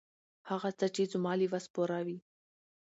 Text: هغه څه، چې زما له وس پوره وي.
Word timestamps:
هغه 0.49 0.69
څه، 0.79 0.87
چې 0.95 1.03
زما 1.13 1.31
له 1.39 1.45
وس 1.51 1.65
پوره 1.73 1.99
وي. 2.05 2.17